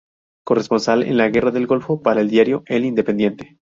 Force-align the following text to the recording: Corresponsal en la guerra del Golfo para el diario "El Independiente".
Corresponsal 0.43 1.03
en 1.03 1.17
la 1.17 1.29
guerra 1.29 1.51
del 1.51 1.67
Golfo 1.67 2.01
para 2.01 2.21
el 2.21 2.29
diario 2.31 2.63
"El 2.65 2.85
Independiente". 2.85 3.59